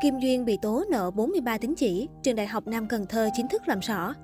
Kim 0.00 0.18
Duyên 0.18 0.44
bị 0.44 0.56
tố 0.62 0.84
nợ 0.90 1.10
43 1.10 1.58
tín 1.58 1.74
chỉ, 1.74 2.08
trường 2.22 2.36
đại 2.36 2.46
học 2.46 2.66
Nam 2.66 2.88
Cần 2.88 3.06
Thơ 3.06 3.28
chính 3.34 3.48
thức 3.48 3.62
làm 3.66 3.80
rõ. 3.80 4.14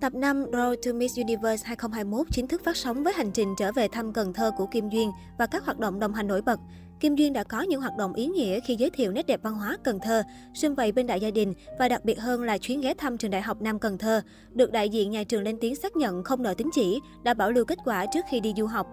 Tập 0.00 0.14
5 0.14 0.44
Road 0.52 0.78
to 0.86 0.92
Miss 0.92 1.18
Universe 1.18 1.66
2021 1.66 2.26
chính 2.32 2.46
thức 2.46 2.64
phát 2.64 2.76
sóng 2.76 3.02
với 3.04 3.12
hành 3.12 3.30
trình 3.32 3.54
trở 3.58 3.72
về 3.72 3.88
thăm 3.88 4.12
Cần 4.12 4.32
Thơ 4.32 4.50
của 4.56 4.66
Kim 4.66 4.88
Duyên 4.88 5.10
và 5.38 5.46
các 5.46 5.64
hoạt 5.64 5.78
động 5.78 6.00
đồng 6.00 6.14
hành 6.14 6.28
nổi 6.28 6.42
bật. 6.42 6.60
Kim 7.00 7.14
Duyên 7.14 7.32
đã 7.32 7.44
có 7.44 7.60
những 7.60 7.80
hoạt 7.80 7.96
động 7.98 8.14
ý 8.14 8.26
nghĩa 8.26 8.60
khi 8.60 8.76
giới 8.76 8.90
thiệu 8.90 9.12
nét 9.12 9.26
đẹp 9.26 9.40
văn 9.42 9.54
hóa 9.54 9.76
Cần 9.84 9.98
Thơ, 10.02 10.22
sum 10.54 10.74
vầy 10.74 10.92
bên 10.92 11.06
đại 11.06 11.20
gia 11.20 11.30
đình 11.30 11.54
và 11.78 11.88
đặc 11.88 12.04
biệt 12.04 12.20
hơn 12.20 12.42
là 12.42 12.58
chuyến 12.58 12.80
ghé 12.80 12.94
thăm 12.94 13.18
trường 13.18 13.30
đại 13.30 13.42
học 13.42 13.62
Nam 13.62 13.78
Cần 13.78 13.98
Thơ, 13.98 14.22
được 14.50 14.72
đại 14.72 14.88
diện 14.88 15.10
nhà 15.10 15.24
trường 15.24 15.42
lên 15.42 15.56
tiếng 15.60 15.76
xác 15.76 15.96
nhận 15.96 16.24
không 16.24 16.42
nợ 16.42 16.54
tín 16.54 16.68
chỉ, 16.72 17.00
đã 17.22 17.34
bảo 17.34 17.50
lưu 17.52 17.64
kết 17.64 17.78
quả 17.84 18.06
trước 18.06 18.24
khi 18.30 18.40
đi 18.40 18.52
du 18.56 18.66
học. 18.66 18.86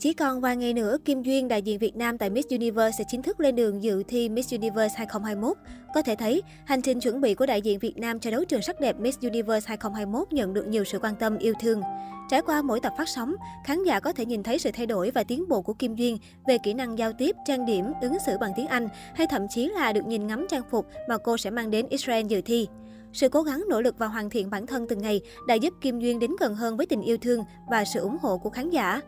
Chỉ 0.00 0.12
còn 0.12 0.40
vài 0.40 0.56
ngày 0.56 0.74
nữa, 0.74 0.96
Kim 1.04 1.22
Duyên, 1.22 1.48
đại 1.48 1.62
diện 1.62 1.78
Việt 1.78 1.96
Nam 1.96 2.18
tại 2.18 2.30
Miss 2.30 2.48
Universe 2.48 2.96
sẽ 2.98 3.04
chính 3.08 3.22
thức 3.22 3.40
lên 3.40 3.56
đường 3.56 3.82
dự 3.82 4.02
thi 4.08 4.28
Miss 4.28 4.52
Universe 4.52 4.94
2021. 4.96 5.56
Có 5.94 6.02
thể 6.02 6.16
thấy, 6.16 6.42
hành 6.64 6.82
trình 6.82 7.00
chuẩn 7.00 7.20
bị 7.20 7.34
của 7.34 7.46
đại 7.46 7.62
diện 7.62 7.78
Việt 7.78 7.98
Nam 7.98 8.20
cho 8.20 8.30
đấu 8.30 8.44
trường 8.44 8.62
sắc 8.62 8.80
đẹp 8.80 9.00
Miss 9.00 9.18
Universe 9.20 9.68
2021 9.68 10.32
nhận 10.32 10.54
được 10.54 10.66
nhiều 10.66 10.84
sự 10.84 10.98
quan 10.98 11.14
tâm 11.16 11.38
yêu 11.38 11.54
thương. 11.60 11.82
Trải 12.30 12.42
qua 12.42 12.62
mỗi 12.62 12.80
tập 12.80 12.92
phát 12.98 13.08
sóng, 13.08 13.34
khán 13.64 13.84
giả 13.84 14.00
có 14.00 14.12
thể 14.12 14.24
nhìn 14.24 14.42
thấy 14.42 14.58
sự 14.58 14.70
thay 14.74 14.86
đổi 14.86 15.10
và 15.10 15.24
tiến 15.24 15.48
bộ 15.48 15.62
của 15.62 15.74
Kim 15.74 15.94
Duyên 15.94 16.18
về 16.48 16.58
kỹ 16.58 16.74
năng 16.74 16.98
giao 16.98 17.12
tiếp, 17.12 17.36
trang 17.46 17.66
điểm, 17.66 17.84
ứng 18.02 18.16
xử 18.26 18.38
bằng 18.40 18.52
tiếng 18.56 18.66
Anh 18.66 18.88
hay 19.14 19.26
thậm 19.26 19.46
chí 19.50 19.68
là 19.68 19.92
được 19.92 20.06
nhìn 20.06 20.26
ngắm 20.26 20.46
trang 20.50 20.62
phục 20.70 20.86
mà 21.08 21.18
cô 21.18 21.36
sẽ 21.36 21.50
mang 21.50 21.70
đến 21.70 21.86
Israel 21.88 22.26
dự 22.26 22.40
thi. 22.40 22.66
Sự 23.12 23.28
cố 23.28 23.42
gắng 23.42 23.64
nỗ 23.68 23.80
lực 23.80 23.98
và 23.98 24.06
hoàn 24.06 24.30
thiện 24.30 24.50
bản 24.50 24.66
thân 24.66 24.86
từng 24.88 25.02
ngày 25.02 25.20
đã 25.48 25.54
giúp 25.54 25.74
Kim 25.80 25.98
Duyên 25.98 26.18
đến 26.18 26.30
gần 26.40 26.54
hơn 26.54 26.76
với 26.76 26.86
tình 26.86 27.02
yêu 27.02 27.16
thương 27.16 27.44
và 27.70 27.84
sự 27.84 28.00
ủng 28.00 28.16
hộ 28.20 28.38
của 28.38 28.50
khán 28.50 28.70
giả. 28.70 29.00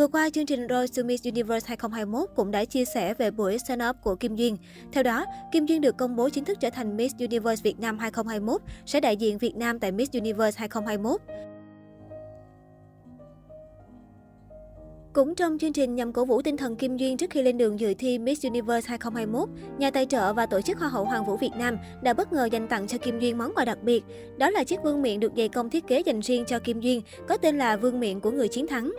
Vừa 0.00 0.06
qua, 0.06 0.30
chương 0.30 0.46
trình 0.46 0.66
Road 0.70 0.96
to 0.96 1.02
Miss 1.02 1.24
Universe 1.24 1.68
2021 1.68 2.28
cũng 2.36 2.50
đã 2.50 2.64
chia 2.64 2.84
sẻ 2.84 3.14
về 3.14 3.30
buổi 3.30 3.58
sign 3.68 3.78
up 3.90 3.96
của 4.02 4.14
Kim 4.14 4.36
Duyên. 4.36 4.56
Theo 4.92 5.02
đó, 5.02 5.24
Kim 5.52 5.66
Duyên 5.66 5.80
được 5.80 5.96
công 5.96 6.16
bố 6.16 6.28
chính 6.28 6.44
thức 6.44 6.60
trở 6.60 6.70
thành 6.70 6.96
Miss 6.96 7.14
Universe 7.18 7.62
Việt 7.62 7.80
Nam 7.80 7.98
2021, 7.98 8.60
sẽ 8.86 9.00
đại 9.00 9.16
diện 9.16 9.38
Việt 9.38 9.56
Nam 9.56 9.78
tại 9.78 9.92
Miss 9.92 10.12
Universe 10.12 10.58
2021. 10.58 11.20
Cũng 15.12 15.34
trong 15.34 15.58
chương 15.58 15.72
trình 15.72 15.94
nhằm 15.94 16.12
cổ 16.12 16.24
vũ 16.24 16.42
tinh 16.42 16.56
thần 16.56 16.76
Kim 16.76 16.96
Duyên 16.96 17.16
trước 17.16 17.30
khi 17.30 17.42
lên 17.42 17.58
đường 17.58 17.80
dự 17.80 17.94
thi 17.94 18.18
Miss 18.18 18.44
Universe 18.44 18.88
2021, 18.88 19.48
nhà 19.78 19.90
tài 19.90 20.06
trợ 20.06 20.32
và 20.32 20.46
tổ 20.46 20.60
chức 20.60 20.78
Hoa 20.78 20.88
hậu 20.88 21.04
Hoàng 21.04 21.24
vũ 21.26 21.36
Việt 21.36 21.52
Nam 21.56 21.78
đã 22.02 22.12
bất 22.12 22.32
ngờ 22.32 22.48
dành 22.52 22.68
tặng 22.68 22.86
cho 22.86 22.98
Kim 22.98 23.18
Duyên 23.18 23.38
món 23.38 23.52
quà 23.54 23.64
đặc 23.64 23.78
biệt. 23.82 24.04
Đó 24.38 24.50
là 24.50 24.64
chiếc 24.64 24.82
vương 24.82 25.02
miện 25.02 25.20
được 25.20 25.32
dày 25.36 25.48
công 25.48 25.70
thiết 25.70 25.86
kế 25.86 26.00
dành 26.00 26.20
riêng 26.20 26.44
cho 26.46 26.58
Kim 26.58 26.80
Duyên, 26.80 27.02
có 27.28 27.36
tên 27.36 27.58
là 27.58 27.76
vương 27.76 28.00
miện 28.00 28.20
của 28.20 28.30
người 28.30 28.48
chiến 28.48 28.66
thắng. 28.66 28.92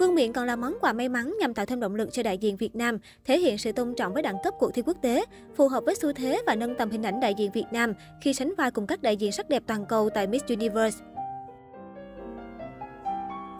Vương 0.00 0.14
miện 0.14 0.32
còn 0.32 0.46
là 0.46 0.56
món 0.56 0.78
quà 0.80 0.92
may 0.92 1.08
mắn 1.08 1.34
nhằm 1.40 1.54
tạo 1.54 1.66
thêm 1.66 1.80
động 1.80 1.94
lực 1.94 2.12
cho 2.12 2.22
đại 2.22 2.38
diện 2.38 2.56
Việt 2.56 2.76
Nam, 2.76 2.98
thể 3.24 3.38
hiện 3.38 3.58
sự 3.58 3.72
tôn 3.72 3.94
trọng 3.94 4.14
với 4.14 4.22
đẳng 4.22 4.36
cấp 4.44 4.54
cuộc 4.58 4.70
thi 4.74 4.82
quốc 4.86 4.96
tế, 5.02 5.24
phù 5.56 5.68
hợp 5.68 5.84
với 5.86 5.94
xu 5.94 6.12
thế 6.12 6.42
và 6.46 6.54
nâng 6.54 6.74
tầm 6.74 6.90
hình 6.90 7.02
ảnh 7.02 7.20
đại 7.20 7.34
diện 7.34 7.50
Việt 7.50 7.64
Nam 7.72 7.94
khi 8.20 8.34
sánh 8.34 8.52
vai 8.58 8.70
cùng 8.70 8.86
các 8.86 9.02
đại 9.02 9.16
diện 9.16 9.32
sắc 9.32 9.48
đẹp 9.48 9.62
toàn 9.66 9.86
cầu 9.86 10.10
tại 10.10 10.26
Miss 10.26 10.44
Universe. 10.48 10.98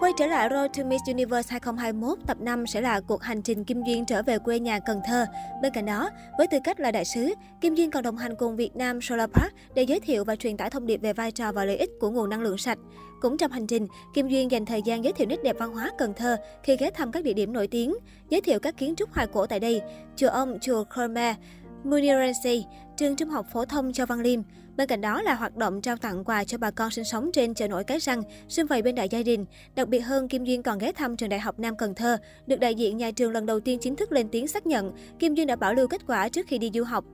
Quay 0.00 0.12
trở 0.18 0.26
lại 0.26 0.48
Road 0.50 0.70
to 0.78 0.84
Miss 0.84 1.02
Universe 1.06 1.48
2021, 1.50 2.18
tập 2.26 2.40
5 2.40 2.66
sẽ 2.66 2.80
là 2.80 3.00
cuộc 3.00 3.22
hành 3.22 3.42
trình 3.42 3.64
Kim 3.64 3.82
Duyên 3.82 4.04
trở 4.04 4.22
về 4.22 4.38
quê 4.38 4.58
nhà 4.58 4.78
Cần 4.78 5.00
Thơ. 5.06 5.26
Bên 5.62 5.72
cạnh 5.72 5.86
đó, 5.86 6.10
với 6.38 6.46
tư 6.46 6.58
cách 6.64 6.80
là 6.80 6.90
đại 6.90 7.04
sứ, 7.04 7.34
Kim 7.60 7.74
Duyên 7.74 7.90
còn 7.90 8.02
đồng 8.02 8.16
hành 8.16 8.34
cùng 8.36 8.56
Việt 8.56 8.76
Nam 8.76 9.00
Solar 9.00 9.30
Park 9.30 9.52
để 9.74 9.82
giới 9.82 10.00
thiệu 10.00 10.24
và 10.24 10.36
truyền 10.36 10.56
tải 10.56 10.70
thông 10.70 10.86
điệp 10.86 11.02
về 11.02 11.12
vai 11.12 11.32
trò 11.32 11.52
và 11.52 11.64
lợi 11.64 11.76
ích 11.76 11.90
của 12.00 12.10
nguồn 12.10 12.30
năng 12.30 12.40
lượng 12.40 12.58
sạch. 12.58 12.78
Cũng 13.20 13.36
trong 13.36 13.52
hành 13.52 13.66
trình, 13.66 13.88
Kim 14.14 14.28
Duyên 14.28 14.50
dành 14.50 14.66
thời 14.66 14.82
gian 14.82 15.04
giới 15.04 15.12
thiệu 15.12 15.26
nét 15.26 15.42
đẹp 15.44 15.56
văn 15.58 15.72
hóa 15.72 15.90
Cần 15.98 16.14
Thơ 16.14 16.36
khi 16.62 16.76
ghé 16.76 16.90
thăm 16.90 17.12
các 17.12 17.24
địa 17.24 17.32
điểm 17.32 17.52
nổi 17.52 17.66
tiếng, 17.66 17.94
giới 18.28 18.40
thiệu 18.40 18.58
các 18.58 18.76
kiến 18.76 18.94
trúc 18.96 19.12
hoài 19.12 19.26
cổ 19.26 19.46
tại 19.46 19.60
đây, 19.60 19.80
chùa 20.16 20.28
ông, 20.28 20.58
chùa 20.60 20.84
Khmer, 20.84 21.36
Munirensi, 21.84 22.64
trường 22.96 23.16
trung 23.16 23.28
học 23.28 23.46
phổ 23.52 23.64
thông 23.64 23.92
Châu 23.92 24.06
Văn 24.06 24.20
Liêm. 24.20 24.40
Bên 24.76 24.88
cạnh 24.88 25.00
đó 25.00 25.22
là 25.22 25.34
hoạt 25.34 25.56
động 25.56 25.80
trao 25.80 25.96
tặng 25.96 26.24
quà 26.24 26.44
cho 26.44 26.58
bà 26.58 26.70
con 26.70 26.90
sinh 26.90 27.04
sống 27.04 27.30
trên 27.32 27.54
chợ 27.54 27.68
nổi 27.68 27.84
Cái 27.84 27.98
Răng, 27.98 28.22
xung 28.48 28.66
vầy 28.66 28.82
bên 28.82 28.94
đại 28.94 29.08
gia 29.08 29.22
đình. 29.22 29.44
Đặc 29.74 29.88
biệt 29.88 30.00
hơn, 30.00 30.28
Kim 30.28 30.44
Duyên 30.44 30.62
còn 30.62 30.78
ghé 30.78 30.92
thăm 30.92 31.16
trường 31.16 31.28
đại 31.28 31.40
học 31.40 31.58
Nam 31.58 31.76
Cần 31.76 31.94
Thơ. 31.94 32.16
Được 32.46 32.60
đại 32.60 32.74
diện 32.74 32.96
nhà 32.96 33.10
trường 33.10 33.32
lần 33.32 33.46
đầu 33.46 33.60
tiên 33.60 33.78
chính 33.78 33.96
thức 33.96 34.12
lên 34.12 34.28
tiếng 34.28 34.48
xác 34.48 34.66
nhận, 34.66 34.92
Kim 35.18 35.34
Duyên 35.34 35.46
đã 35.46 35.56
bảo 35.56 35.74
lưu 35.74 35.88
kết 35.88 36.00
quả 36.06 36.28
trước 36.28 36.46
khi 36.46 36.58
đi 36.58 36.70
du 36.74 36.84
học. 36.84 37.04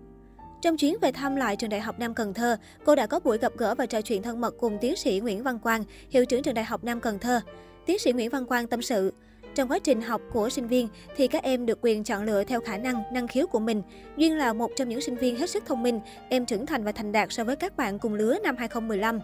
Trong 0.62 0.77
chuyến 0.77 0.97
về 1.00 1.12
thăm 1.12 1.37
lại 1.37 1.56
trường 1.56 1.71
Đại 1.71 1.81
học 1.81 1.98
Nam 1.98 2.15
Cần 2.15 2.34
Thơ, 2.34 2.56
cô 2.84 2.94
đã 2.94 3.06
có 3.06 3.21
buổi 3.21 3.38
gặp 3.38 3.53
gỡ 3.56 3.75
và 3.75 3.87
trò 3.87 4.00
chuyện 4.00 4.22
thân 4.22 4.41
mật 4.41 4.54
cùng 4.59 4.78
tiến 4.81 4.97
sĩ 4.97 5.21
Nguyễn 5.21 5.43
Văn 5.43 5.59
Quang, 5.59 5.84
hiệu 6.10 6.25
trưởng 6.25 6.43
trường 6.43 6.54
Đại 6.54 6.65
học 6.65 6.84
Nam 6.84 7.00
Cần 7.00 7.19
Thơ. 7.19 7.41
Tiến 7.87 7.98
sĩ 7.98 8.12
Nguyễn 8.12 8.31
Văn 8.31 8.47
Quang 8.47 8.66
tâm 8.66 8.83
sự, 8.83 9.12
trong 9.56 9.71
quá 9.71 9.78
trình 9.78 10.00
học 10.00 10.21
của 10.33 10.50
sinh 10.50 10.67
viên 10.67 10.89
thì 11.17 11.28
các 11.28 11.43
em 11.43 11.67
được 11.67 11.78
quyền 11.83 12.05
chọn 12.05 12.25
lựa 12.25 12.44
theo 12.44 12.61
khả 12.61 12.77
năng, 12.77 13.03
năng 13.12 13.28
khiếu 13.28 13.47
của 13.47 13.59
mình. 13.59 13.83
Duyên 14.17 14.37
là 14.37 14.53
một 14.53 14.71
trong 14.77 14.89
những 14.89 15.00
sinh 15.00 15.17
viên 15.17 15.37
hết 15.37 15.50
sức 15.50 15.62
thông 15.67 15.83
minh, 15.83 16.00
em 16.28 16.47
trưởng 16.47 16.67
thành 16.67 16.84
và 16.84 16.93
thành 16.93 17.12
đạt 17.12 17.33
so 17.33 17.44
với 17.44 17.56
các 17.56 17.77
bạn 17.77 17.99
cùng 17.99 18.15
lứa 18.15 18.39
năm 18.43 18.56
2015. 18.59 19.21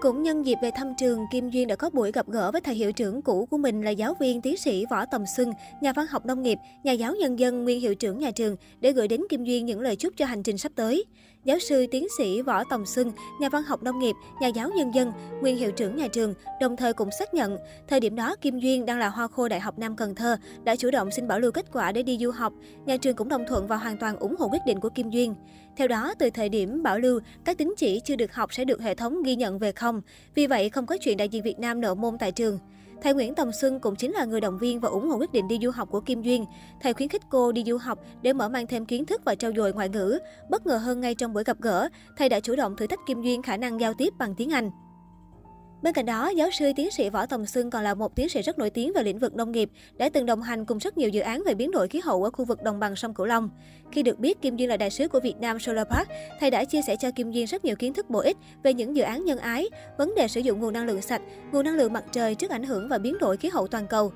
Cũng 0.00 0.22
nhân 0.22 0.46
dịp 0.46 0.58
về 0.62 0.70
thăm 0.76 0.94
trường, 0.98 1.26
Kim 1.32 1.50
Duyên 1.50 1.68
đã 1.68 1.76
có 1.76 1.90
buổi 1.90 2.12
gặp 2.12 2.28
gỡ 2.28 2.50
với 2.50 2.60
thầy 2.60 2.74
hiệu 2.74 2.92
trưởng 2.92 3.22
cũ 3.22 3.46
của 3.50 3.58
mình 3.58 3.82
là 3.82 3.90
giáo 3.90 4.14
viên 4.20 4.40
tiến 4.40 4.56
sĩ 4.56 4.84
Võ 4.90 5.04
Tầm 5.04 5.24
Xuân, 5.36 5.52
nhà 5.80 5.92
văn 5.92 6.06
học 6.06 6.26
nông 6.26 6.42
nghiệp, 6.42 6.58
nhà 6.82 6.92
giáo 6.92 7.14
nhân 7.14 7.38
dân, 7.38 7.64
nguyên 7.64 7.80
hiệu 7.80 7.94
trưởng 7.94 8.18
nhà 8.18 8.30
trường 8.30 8.56
để 8.80 8.92
gửi 8.92 9.08
đến 9.08 9.20
Kim 9.28 9.44
Duyên 9.44 9.66
những 9.66 9.80
lời 9.80 9.96
chúc 9.96 10.12
cho 10.16 10.26
hành 10.26 10.42
trình 10.42 10.58
sắp 10.58 10.72
tới. 10.74 11.04
Giáo 11.46 11.58
sư 11.58 11.86
tiến 11.90 12.06
sĩ 12.18 12.42
Võ 12.42 12.64
tòng 12.64 12.86
Xuân, 12.86 13.12
nhà 13.40 13.48
văn 13.48 13.62
học 13.62 13.82
nông 13.82 13.98
nghiệp, 13.98 14.16
nhà 14.40 14.48
giáo 14.48 14.70
nhân 14.76 14.94
dân, 14.94 15.12
nguyên 15.40 15.56
hiệu 15.56 15.70
trưởng 15.72 15.96
nhà 15.96 16.08
trường, 16.08 16.34
đồng 16.60 16.76
thời 16.76 16.92
cũng 16.92 17.10
xác 17.18 17.34
nhận, 17.34 17.58
thời 17.88 18.00
điểm 18.00 18.16
đó 18.16 18.36
Kim 18.40 18.58
Duyên 18.58 18.86
đang 18.86 18.98
là 18.98 19.08
hoa 19.08 19.28
khôi 19.28 19.48
Đại 19.48 19.60
học 19.60 19.78
Nam 19.78 19.96
Cần 19.96 20.14
Thơ, 20.14 20.36
đã 20.64 20.76
chủ 20.76 20.90
động 20.90 21.10
xin 21.10 21.28
bảo 21.28 21.40
lưu 21.40 21.52
kết 21.52 21.66
quả 21.72 21.92
để 21.92 22.02
đi 22.02 22.18
du 22.18 22.30
học. 22.30 22.52
Nhà 22.86 22.96
trường 22.96 23.16
cũng 23.16 23.28
đồng 23.28 23.44
thuận 23.48 23.66
và 23.66 23.76
hoàn 23.76 23.96
toàn 23.96 24.16
ủng 24.16 24.36
hộ 24.38 24.48
quyết 24.48 24.62
định 24.66 24.80
của 24.80 24.88
Kim 24.88 25.10
Duyên. 25.10 25.34
Theo 25.76 25.88
đó, 25.88 26.14
từ 26.18 26.30
thời 26.30 26.48
điểm 26.48 26.82
bảo 26.82 26.98
lưu, 26.98 27.20
các 27.44 27.58
tín 27.58 27.74
chỉ 27.76 28.00
chưa 28.00 28.16
được 28.16 28.34
học 28.34 28.54
sẽ 28.54 28.64
được 28.64 28.80
hệ 28.80 28.94
thống 28.94 29.22
ghi 29.22 29.36
nhận 29.36 29.58
về 29.58 29.72
không. 29.72 30.02
Vì 30.34 30.46
vậy, 30.46 30.70
không 30.70 30.86
có 30.86 30.96
chuyện 31.00 31.16
đại 31.16 31.28
diện 31.28 31.42
Việt 31.42 31.58
Nam 31.58 31.80
nợ 31.80 31.94
môn 31.94 32.18
tại 32.18 32.32
trường. 32.32 32.58
Thầy 33.02 33.14
Nguyễn 33.14 33.34
Tầm 33.34 33.52
Xuân 33.52 33.80
cũng 33.80 33.96
chính 33.96 34.12
là 34.12 34.24
người 34.24 34.40
động 34.40 34.58
viên 34.58 34.80
và 34.80 34.88
ủng 34.88 35.08
hộ 35.08 35.16
quyết 35.16 35.32
định 35.32 35.48
đi 35.48 35.58
du 35.62 35.70
học 35.70 35.88
của 35.90 36.00
Kim 36.00 36.22
Duyên. 36.22 36.44
Thầy 36.80 36.92
khuyến 36.92 37.08
khích 37.08 37.22
cô 37.30 37.52
đi 37.52 37.64
du 37.66 37.76
học 37.76 37.98
để 38.22 38.32
mở 38.32 38.48
mang 38.48 38.66
thêm 38.66 38.86
kiến 38.86 39.06
thức 39.06 39.22
và 39.24 39.34
trau 39.34 39.52
dồi 39.56 39.72
ngoại 39.72 39.88
ngữ. 39.88 40.18
Bất 40.50 40.66
ngờ 40.66 40.76
hơn 40.76 41.00
ngay 41.00 41.14
trong 41.14 41.32
buổi 41.32 41.44
gặp 41.44 41.56
gỡ, 41.60 41.88
thầy 42.16 42.28
đã 42.28 42.40
chủ 42.40 42.56
động 42.56 42.76
thử 42.76 42.86
thách 42.86 43.00
Kim 43.06 43.22
Duyên 43.22 43.42
khả 43.42 43.56
năng 43.56 43.80
giao 43.80 43.94
tiếp 43.94 44.12
bằng 44.18 44.34
tiếng 44.34 44.52
Anh. 44.52 44.70
Bên 45.86 45.94
cạnh 45.94 46.06
đó, 46.06 46.28
giáo 46.28 46.50
sư 46.50 46.72
tiến 46.76 46.90
sĩ 46.90 47.10
Võ 47.10 47.26
tòng 47.26 47.46
Xuân 47.46 47.70
còn 47.70 47.82
là 47.82 47.94
một 47.94 48.16
tiến 48.16 48.28
sĩ 48.28 48.42
rất 48.42 48.58
nổi 48.58 48.70
tiếng 48.70 48.92
về 48.92 49.02
lĩnh 49.02 49.18
vực 49.18 49.34
nông 49.34 49.52
nghiệp, 49.52 49.70
đã 49.96 50.08
từng 50.08 50.26
đồng 50.26 50.42
hành 50.42 50.64
cùng 50.64 50.78
rất 50.78 50.98
nhiều 50.98 51.08
dự 51.08 51.20
án 51.20 51.42
về 51.46 51.54
biến 51.54 51.70
đổi 51.70 51.88
khí 51.88 52.00
hậu 52.04 52.24
ở 52.24 52.30
khu 52.30 52.44
vực 52.44 52.62
đồng 52.62 52.80
bằng 52.80 52.96
sông 52.96 53.14
Cửu 53.14 53.26
Long. 53.26 53.50
Khi 53.92 54.02
được 54.02 54.18
biết 54.18 54.42
Kim 54.42 54.56
Duyên 54.56 54.68
là 54.68 54.76
đại 54.76 54.90
sứ 54.90 55.08
của 55.08 55.20
Việt 55.20 55.36
Nam 55.40 55.58
Solar 55.58 55.86
Park, 55.88 56.08
thầy 56.40 56.50
đã 56.50 56.64
chia 56.64 56.82
sẻ 56.82 56.96
cho 56.96 57.10
Kim 57.10 57.30
Duyên 57.30 57.46
rất 57.46 57.64
nhiều 57.64 57.76
kiến 57.76 57.94
thức 57.94 58.10
bổ 58.10 58.18
ích 58.18 58.36
về 58.62 58.74
những 58.74 58.96
dự 58.96 59.02
án 59.02 59.24
nhân 59.24 59.38
ái, 59.38 59.68
vấn 59.98 60.14
đề 60.14 60.28
sử 60.28 60.40
dụng 60.40 60.60
nguồn 60.60 60.72
năng 60.72 60.86
lượng 60.86 61.02
sạch, 61.02 61.22
nguồn 61.52 61.64
năng 61.64 61.74
lượng 61.74 61.92
mặt 61.92 62.04
trời 62.12 62.34
trước 62.34 62.50
ảnh 62.50 62.64
hưởng 62.64 62.88
và 62.88 62.98
biến 62.98 63.18
đổi 63.20 63.36
khí 63.36 63.48
hậu 63.48 63.66
toàn 63.66 63.86
cầu. 63.86 64.12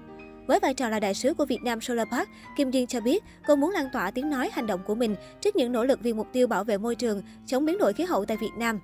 Với 0.46 0.60
vai 0.60 0.74
trò 0.74 0.88
là 0.88 1.00
đại 1.00 1.14
sứ 1.14 1.34
của 1.34 1.44
Việt 1.44 1.62
Nam 1.64 1.80
Solar 1.80 2.08
Park, 2.08 2.28
Kim 2.56 2.70
Duyên 2.70 2.86
cho 2.86 3.00
biết 3.00 3.24
cô 3.46 3.56
muốn 3.56 3.70
lan 3.70 3.88
tỏa 3.92 4.10
tiếng 4.10 4.30
nói 4.30 4.50
hành 4.52 4.66
động 4.66 4.80
của 4.86 4.94
mình 4.94 5.16
trước 5.40 5.56
những 5.56 5.72
nỗ 5.72 5.84
lực 5.84 5.98
vì 6.02 6.12
mục 6.12 6.26
tiêu 6.32 6.46
bảo 6.46 6.64
vệ 6.64 6.78
môi 6.78 6.94
trường, 6.94 7.22
chống 7.46 7.64
biến 7.64 7.78
đổi 7.78 7.92
khí 7.92 8.04
hậu 8.04 8.24
tại 8.24 8.36
Việt 8.40 8.52
Nam. 8.58 8.80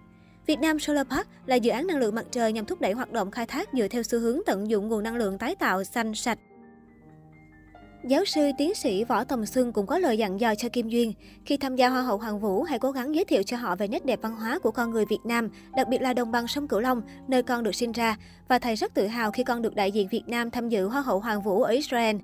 Việt 0.46 0.60
Nam 0.60 0.78
Solar 0.78 1.06
Park 1.06 1.26
là 1.46 1.56
dự 1.56 1.70
án 1.70 1.86
năng 1.86 1.96
lượng 1.96 2.14
mặt 2.14 2.26
trời 2.30 2.52
nhằm 2.52 2.64
thúc 2.64 2.80
đẩy 2.80 2.92
hoạt 2.92 3.12
động 3.12 3.30
khai 3.30 3.46
thác 3.46 3.68
dựa 3.72 3.88
theo 3.88 4.02
xu 4.02 4.18
hướng 4.18 4.38
tận 4.46 4.70
dụng 4.70 4.88
nguồn 4.88 5.02
năng 5.02 5.16
lượng 5.16 5.38
tái 5.38 5.54
tạo 5.54 5.84
xanh 5.84 6.14
sạch. 6.14 6.38
Giáo 8.08 8.24
sư 8.24 8.50
tiến 8.58 8.74
sĩ 8.74 9.04
Võ 9.04 9.24
Tầm 9.24 9.46
Xuân 9.46 9.72
cũng 9.72 9.86
có 9.86 9.98
lời 9.98 10.18
dặn 10.18 10.40
dò 10.40 10.54
cho 10.54 10.68
Kim 10.68 10.88
Duyên. 10.88 11.12
Khi 11.44 11.56
tham 11.56 11.76
gia 11.76 11.88
Hoa 11.88 12.02
hậu 12.02 12.18
Hoàng 12.18 12.40
Vũ, 12.40 12.62
hãy 12.62 12.78
cố 12.78 12.90
gắng 12.90 13.14
giới 13.14 13.24
thiệu 13.24 13.42
cho 13.42 13.56
họ 13.56 13.76
về 13.76 13.88
nét 13.88 14.04
đẹp 14.04 14.18
văn 14.22 14.36
hóa 14.36 14.58
của 14.58 14.70
con 14.70 14.90
người 14.90 15.04
Việt 15.06 15.18
Nam, 15.24 15.48
đặc 15.76 15.88
biệt 15.88 16.02
là 16.02 16.14
đồng 16.14 16.32
bằng 16.32 16.48
sông 16.48 16.68
Cửu 16.68 16.80
Long, 16.80 17.02
nơi 17.28 17.42
con 17.42 17.62
được 17.62 17.74
sinh 17.74 17.92
ra. 17.92 18.16
Và 18.48 18.58
thầy 18.58 18.76
rất 18.76 18.94
tự 18.94 19.06
hào 19.06 19.30
khi 19.30 19.44
con 19.44 19.62
được 19.62 19.74
đại 19.74 19.92
diện 19.92 20.08
Việt 20.10 20.22
Nam 20.26 20.50
tham 20.50 20.68
dự 20.68 20.88
Hoa 20.88 21.00
hậu 21.00 21.20
Hoàng 21.20 21.42
Vũ 21.42 21.62
ở 21.62 21.70
Israel. 21.70 22.16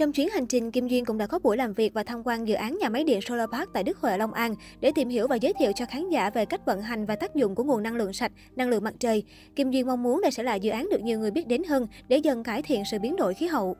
Trong 0.00 0.12
chuyến 0.12 0.28
hành 0.28 0.46
trình, 0.46 0.70
Kim 0.70 0.88
Duyên 0.88 1.04
cũng 1.04 1.18
đã 1.18 1.26
có 1.26 1.38
buổi 1.38 1.56
làm 1.56 1.72
việc 1.72 1.94
và 1.94 2.02
tham 2.02 2.22
quan 2.24 2.48
dự 2.48 2.54
án 2.54 2.78
nhà 2.78 2.88
máy 2.88 3.04
điện 3.04 3.20
Solar 3.20 3.50
Park 3.50 3.70
tại 3.72 3.82
Đức 3.82 3.98
Huệ, 3.98 4.18
Long 4.18 4.32
An 4.32 4.54
để 4.80 4.92
tìm 4.94 5.08
hiểu 5.08 5.26
và 5.28 5.36
giới 5.36 5.52
thiệu 5.58 5.72
cho 5.76 5.84
khán 5.86 6.10
giả 6.10 6.30
về 6.30 6.44
cách 6.44 6.66
vận 6.66 6.82
hành 6.82 7.06
và 7.06 7.16
tác 7.16 7.34
dụng 7.34 7.54
của 7.54 7.64
nguồn 7.64 7.82
năng 7.82 7.96
lượng 7.96 8.12
sạch, 8.12 8.32
năng 8.56 8.68
lượng 8.68 8.84
mặt 8.84 8.94
trời. 8.98 9.22
Kim 9.56 9.70
Duyên 9.70 9.86
mong 9.86 10.02
muốn 10.02 10.20
đây 10.22 10.30
sẽ 10.30 10.42
là 10.42 10.54
dự 10.54 10.70
án 10.70 10.88
được 10.90 11.00
nhiều 11.00 11.18
người 11.18 11.30
biết 11.30 11.46
đến 11.46 11.64
hơn 11.64 11.86
để 12.08 12.16
dần 12.16 12.44
cải 12.44 12.62
thiện 12.62 12.82
sự 12.90 12.98
biến 12.98 13.16
đổi 13.16 13.34
khí 13.34 13.46
hậu. 13.46 13.76